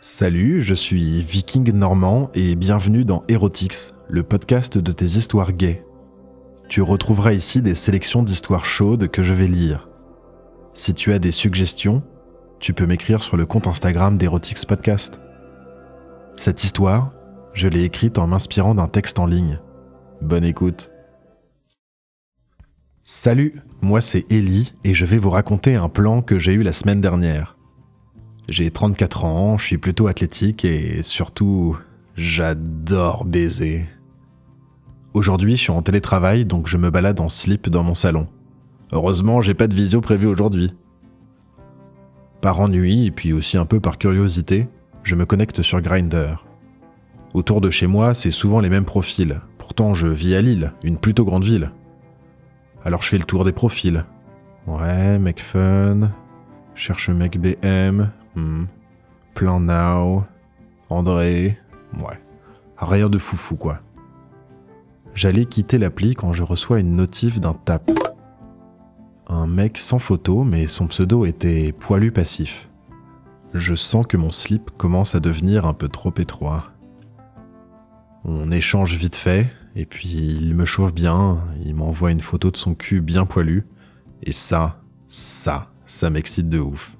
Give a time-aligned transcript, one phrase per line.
[0.00, 5.84] Salut, je suis Viking Normand et bienvenue dans Erotix, le podcast de tes histoires gays.
[6.68, 9.88] Tu retrouveras ici des sélections d'histoires chaudes que je vais lire.
[10.72, 12.04] Si tu as des suggestions,
[12.60, 15.18] tu peux m'écrire sur le compte Instagram d'Erotix Podcast.
[16.36, 17.12] Cette histoire,
[17.52, 19.58] je l'ai écrite en m'inspirant d'un texte en ligne.
[20.22, 20.92] Bonne écoute.
[23.02, 26.72] Salut, moi c'est Ellie et je vais vous raconter un plan que j'ai eu la
[26.72, 27.57] semaine dernière.
[28.48, 31.76] J'ai 34 ans, je suis plutôt athlétique et surtout,
[32.16, 33.84] j'adore baiser.
[35.12, 38.26] Aujourd'hui, je suis en télétravail, donc je me balade en slip dans mon salon.
[38.90, 40.72] Heureusement, j'ai pas de visio prévu aujourd'hui.
[42.40, 44.66] Par ennui, et puis aussi un peu par curiosité,
[45.02, 46.46] je me connecte sur Grindr.
[47.34, 49.42] Autour de chez moi, c'est souvent les mêmes profils.
[49.58, 51.70] Pourtant, je vis à Lille, une plutôt grande ville.
[52.82, 54.06] Alors je fais le tour des profils.
[54.66, 56.12] Ouais, mec fun.
[56.74, 58.08] Cherche mec BM.
[58.34, 58.64] Hmm.
[59.34, 60.24] Plan now.
[60.90, 61.58] André.
[61.94, 62.20] Ouais.
[62.76, 63.80] Rien de foufou, quoi.
[65.14, 67.90] J'allais quitter l'appli quand je reçois une notif d'un tap.
[69.26, 72.68] Un mec sans photo, mais son pseudo était poilu passif.
[73.54, 76.72] Je sens que mon slip commence à devenir un peu trop étroit.
[78.24, 82.56] On échange vite fait, et puis il me chauffe bien, il m'envoie une photo de
[82.56, 83.66] son cul bien poilu,
[84.22, 86.97] et ça, ça, ça m'excite de ouf.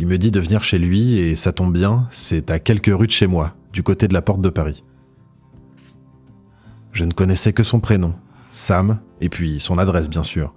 [0.00, 3.06] Il me dit de venir chez lui et ça tombe bien, c'est à quelques rues
[3.06, 4.82] de chez moi, du côté de la porte de Paris.
[6.90, 8.14] Je ne connaissais que son prénom,
[8.50, 10.54] Sam, et puis son adresse bien sûr.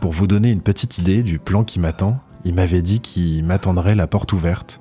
[0.00, 3.96] Pour vous donner une petite idée du plan qui m'attend, il m'avait dit qu'il m'attendrait
[3.96, 4.80] la porte ouverte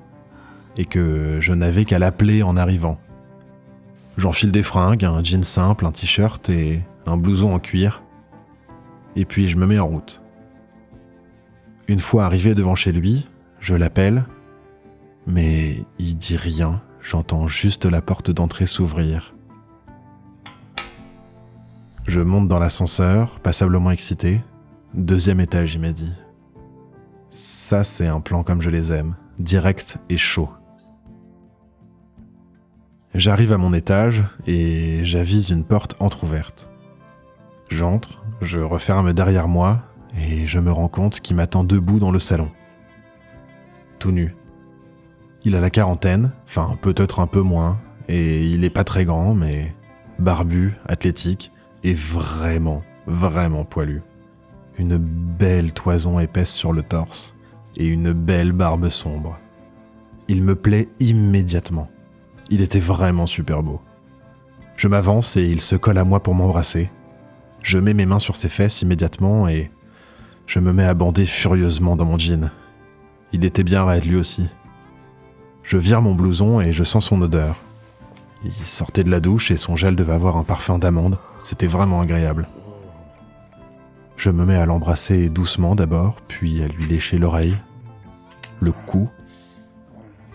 [0.77, 2.99] et que je n'avais qu'à l'appeler en arrivant.
[4.15, 8.03] J'enfile des fringues, un jean simple, un t-shirt et un blouson en cuir,
[9.15, 10.20] et puis je me mets en route.
[11.87, 13.27] Une fois arrivé devant chez lui,
[13.59, 14.25] je l'appelle,
[15.27, 19.35] mais il dit rien, j'entends juste la porte d'entrée s'ouvrir.
[22.07, 24.41] Je monte dans l'ascenseur, passablement excité.
[24.93, 26.11] Deuxième étage, il m'a dit.
[27.29, 30.49] Ça, c'est un plan comme je les aime, direct et chaud.
[33.13, 36.69] J'arrive à mon étage et j'avise une porte entr'ouverte.
[37.69, 39.81] J'entre, je referme derrière moi
[40.17, 42.51] et je me rends compte qu'il m'attend debout dans le salon.
[43.99, 44.35] Tout nu.
[45.43, 49.33] Il a la quarantaine, enfin peut-être un peu moins, et il est pas très grand,
[49.33, 49.75] mais
[50.19, 51.51] barbu, athlétique,
[51.83, 54.03] et vraiment, vraiment poilu.
[54.77, 57.35] Une belle toison épaisse sur le torse,
[57.75, 59.39] et une belle barbe sombre.
[60.27, 61.89] Il me plaît immédiatement.
[62.49, 63.81] Il était vraiment super beau.
[64.75, 66.89] Je m'avance et il se colle à moi pour m'embrasser.
[67.61, 69.71] Je mets mes mains sur ses fesses immédiatement et
[70.47, 72.51] je me mets à bander furieusement dans mon jean.
[73.33, 74.47] Il était bien raide lui aussi.
[75.63, 77.55] Je vire mon blouson et je sens son odeur.
[78.43, 81.17] Il sortait de la douche et son gel devait avoir un parfum d'amande.
[81.39, 82.47] C'était vraiment agréable.
[84.17, 87.55] Je me mets à l'embrasser doucement d'abord, puis à lui lécher l'oreille,
[88.59, 89.09] le cou,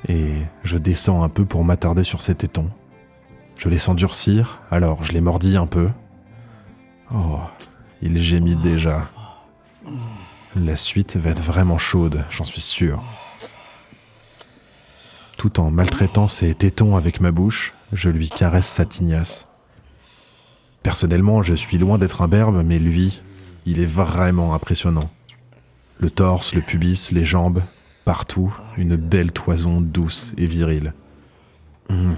[0.09, 2.71] et je descends un peu pour m'attarder sur ses tétons.
[3.57, 5.89] Je les sens durcir, alors je les mordis un peu.
[7.13, 7.41] Oh,
[8.03, 9.09] il gémit déjà.
[10.57, 13.03] La suite va être vraiment chaude, j'en suis sûr.
[15.37, 19.47] Tout en maltraitant ses tétons avec ma bouche, je lui caresse sa tignasse.
[20.83, 23.21] Personnellement, je suis loin d'être un berbe, mais lui,
[23.67, 25.11] il est vraiment impressionnant.
[25.99, 27.63] Le torse, le pubis, les jambes,
[28.07, 30.95] partout, une belle toison douce et virile.
[31.91, 32.15] Mmh.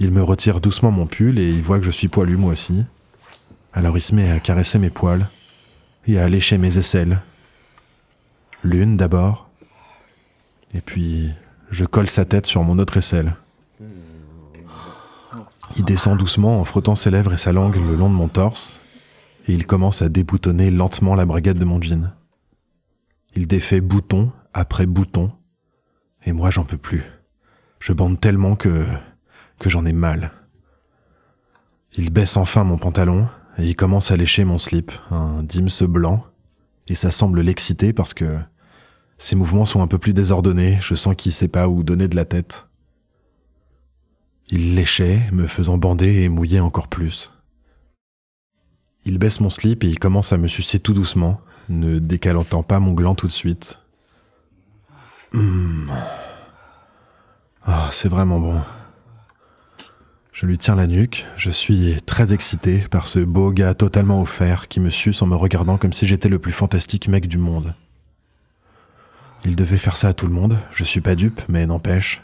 [0.00, 2.84] Il me retire doucement mon pull et il voit que je suis poilu moi aussi.
[3.72, 5.28] Alors il se met à caresser mes poils
[6.06, 7.22] et à lécher mes aisselles.
[8.62, 9.50] L'une d'abord,
[10.74, 11.32] et puis
[11.70, 13.34] je colle sa tête sur mon autre aisselle.
[15.76, 18.80] Il descend doucement en frottant ses lèvres et sa langue le long de mon torse,
[19.46, 22.12] et il commence à déboutonner lentement la braguette de mon jean.
[23.34, 25.32] Il défait bouton après bouton,
[26.24, 27.02] et moi j'en peux plus.
[27.80, 28.86] Je bande tellement que
[29.58, 30.30] que j'en ai mal.
[31.96, 33.28] Il baisse enfin mon pantalon
[33.58, 36.24] et il commence à lécher mon slip, un dims blanc,
[36.88, 38.38] et ça semble l'exciter parce que
[39.18, 42.16] ses mouvements sont un peu plus désordonnés, je sens qu'il sait pas où donner de
[42.16, 42.66] la tête.
[44.48, 47.32] Il léchait, me faisant bander et mouiller encore plus.
[49.06, 52.80] Il baisse mon slip et il commence à me sucer tout doucement, ne décalentant pas
[52.80, 53.80] mon gland tout de suite.
[55.32, 55.90] Mmh.
[57.90, 58.60] C'est vraiment bon.
[60.44, 64.68] Je lui tiens la nuque, je suis très excité par ce beau gars totalement offert
[64.68, 67.74] qui me suce en me regardant comme si j'étais le plus fantastique mec du monde.
[69.46, 72.20] Il devait faire ça à tout le monde, je suis pas dupe, mais n'empêche,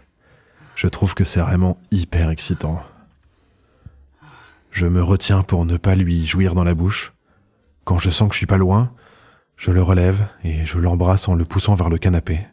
[0.75, 2.83] je trouve que c'est vraiment hyper excitant.
[4.71, 7.15] Je me retiens pour ne pas lui jouir dans la bouche.
[7.85, 8.93] Quand je sens que je suis pas loin,
[9.57, 12.47] je le relève et je l'embrasse en le poussant vers le canapé.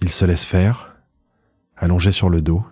[0.00, 0.94] Il se laisse faire,
[1.76, 2.64] allongé sur le dos.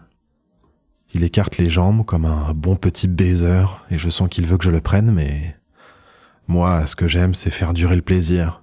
[1.14, 4.64] Il écarte les jambes comme un bon petit baiser et je sens qu'il veut que
[4.64, 5.56] je le prenne, mais
[6.48, 8.62] moi, ce que j'aime, c'est faire durer le plaisir.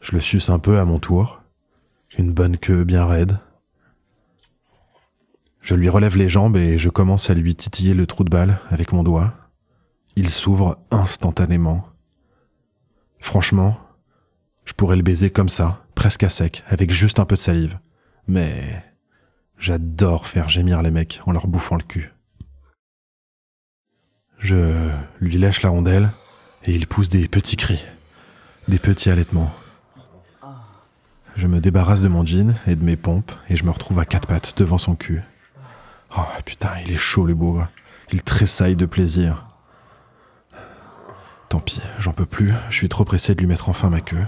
[0.00, 1.42] Je le suce un peu à mon tour,
[2.18, 3.38] une bonne queue bien raide.
[5.62, 8.58] Je lui relève les jambes et je commence à lui titiller le trou de balle
[8.68, 9.34] avec mon doigt.
[10.14, 11.84] Il s'ouvre instantanément.
[13.18, 13.76] Franchement,
[14.64, 17.78] je pourrais le baiser comme ça, presque à sec, avec juste un peu de salive.
[18.28, 18.84] Mais
[19.58, 22.12] j'adore faire gémir les mecs en leur bouffant le cul.
[24.38, 26.10] Je lui lèche la rondelle
[26.64, 27.82] et il pousse des petits cris,
[28.68, 29.52] des petits allaitements.
[31.36, 34.04] Je me débarrasse de mon jean et de mes pompes et je me retrouve à
[34.04, 35.22] quatre pattes devant son cul.
[36.16, 37.60] Oh putain, il est chaud le beau.
[38.12, 39.46] Il tressaille de plaisir.
[41.48, 44.24] Tant pis, j'en peux plus, je suis trop pressé de lui mettre enfin ma queue.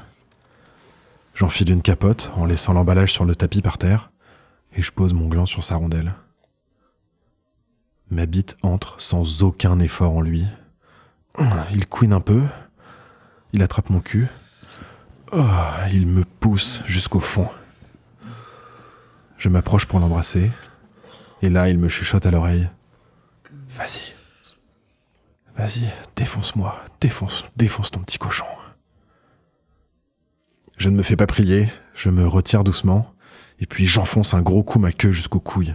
[1.35, 4.11] J'enfile une capote en laissant l'emballage sur le tapis par terre
[4.79, 6.15] et je pose mon gland sur sa rondelle.
[8.11, 10.47] Ma bite entre sans aucun effort en lui.
[11.73, 12.43] Il couine un peu,
[13.53, 14.29] il attrape mon cul,
[15.33, 15.47] oh,
[15.93, 17.49] il me pousse jusqu'au fond.
[19.37, 20.51] Je m'approche pour l'embrasser,
[21.43, 22.69] et là il me chuchote à l'oreille.
[23.71, 24.01] Vas-y,
[25.57, 28.47] vas-y, défonce-moi, défonce, défonce ton petit cochon.
[30.77, 33.13] Je ne me fais pas prier, je me retire doucement,
[33.61, 35.75] et puis j'enfonce un gros coup ma queue jusqu'aux couilles.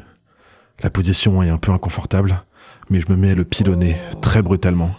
[0.81, 2.43] La position est un peu inconfortable,
[2.89, 4.91] mais je me mets à le pilonner très brutalement.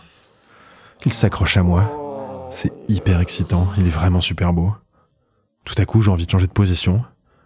[1.05, 2.49] Il s'accroche à moi.
[2.51, 4.73] C'est hyper excitant, il est vraiment super beau.
[5.65, 7.05] Tout à coup, j'ai envie de changer de position.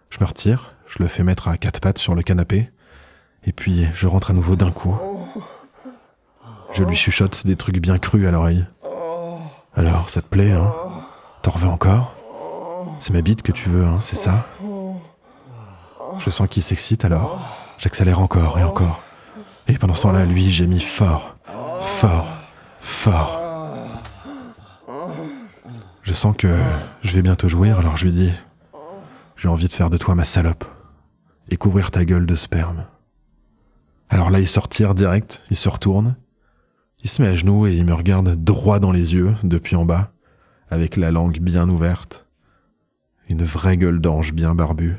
[0.09, 2.69] Je me retire, je le fais mettre à quatre pattes sur le canapé,
[3.43, 4.97] et puis je rentre à nouveau d'un coup.
[6.71, 8.65] Je lui chuchote des trucs bien crus à l'oreille.
[9.73, 10.71] Alors, ça te plaît, hein?
[11.41, 12.15] T'en veux encore?
[12.99, 14.45] C'est ma bite que tu veux, hein, c'est ça?
[16.19, 17.39] Je sens qu'il s'excite alors.
[17.77, 19.01] J'accélère encore et encore.
[19.67, 21.37] Et pendant ce temps-là, lui, mis fort,
[21.79, 22.27] fort,
[22.81, 23.41] fort.
[26.03, 26.53] Je sens que
[27.03, 28.31] je vais bientôt jouir, alors je lui dis
[29.37, 30.65] J'ai envie de faire de toi ma salope
[31.49, 32.87] et couvrir ta gueule de sperme.
[34.09, 36.15] Alors là, il sortir direct, il se retourne,
[37.01, 39.85] il se met à genoux et il me regarde droit dans les yeux depuis en
[39.85, 40.11] bas,
[40.69, 42.27] avec la langue bien ouverte,
[43.29, 44.97] une vraie gueule d'ange bien barbue.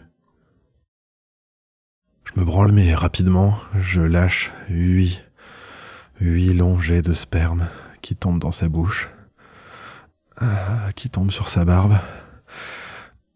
[2.33, 5.21] Je me branle mais rapidement, je lâche huit,
[6.21, 7.67] huit longs jets de sperme
[8.03, 9.09] qui tombent dans sa bouche,
[10.41, 11.97] euh, qui tombent sur sa barbe,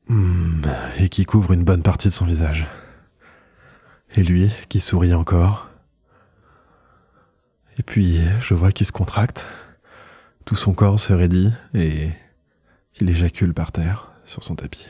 [0.08, 0.62] hmm,
[0.99, 2.67] et qui couvrent une bonne partie de son visage.
[4.14, 5.70] Et lui, qui sourit encore.
[7.79, 9.44] Et puis, je vois qu'il se contracte,
[10.44, 12.11] tout son corps se raidit, et
[13.00, 14.87] il éjacule par terre, sur son tapis.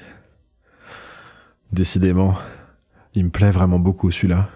[1.73, 2.37] Décidément,
[3.15, 4.49] il me plaît vraiment beaucoup celui-là.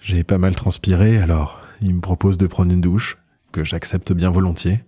[0.00, 3.18] J'ai pas mal transpiré, alors il me propose de prendre une douche,
[3.52, 4.84] que j'accepte bien volontiers.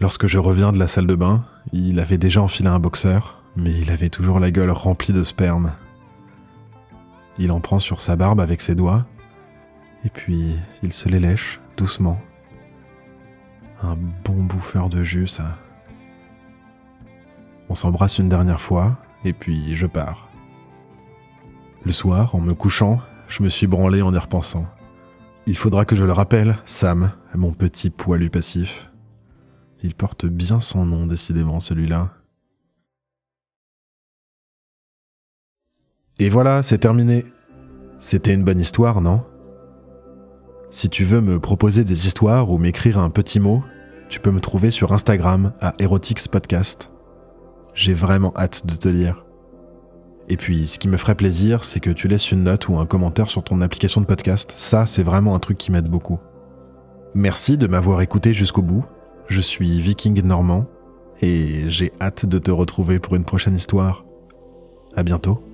[0.00, 3.72] Lorsque je reviens de la salle de bain, il avait déjà enfilé un boxeur, mais
[3.72, 5.74] il avait toujours la gueule remplie de sperme.
[7.38, 9.06] Il en prend sur sa barbe avec ses doigts,
[10.04, 12.20] et puis il se les lèche doucement.
[13.82, 15.58] Un bon bouffeur de jus, ça.
[17.68, 20.28] On s'embrasse une dernière fois, et puis je pars.
[21.84, 24.66] Le soir, en me couchant, je me suis branlé en y repensant.
[25.46, 28.90] Il faudra que je le rappelle, Sam, mon petit poilu passif.
[29.82, 32.12] Il porte bien son nom, décidément, celui-là.
[36.18, 37.24] Et voilà, c'est terminé.
[37.98, 39.26] C'était une bonne histoire, non?
[40.70, 43.64] Si tu veux me proposer des histoires ou m'écrire un petit mot,
[44.08, 46.90] tu peux me trouver sur Instagram à Erotics Podcast.
[47.74, 49.24] J'ai vraiment hâte de te lire.
[50.28, 52.86] Et puis, ce qui me ferait plaisir, c'est que tu laisses une note ou un
[52.86, 54.52] commentaire sur ton application de podcast.
[54.56, 56.20] Ça, c'est vraiment un truc qui m'aide beaucoup.
[57.14, 58.84] Merci de m'avoir écouté jusqu'au bout.
[59.26, 60.66] Je suis Viking Normand
[61.20, 64.04] et j'ai hâte de te retrouver pour une prochaine histoire.
[64.94, 65.49] À bientôt.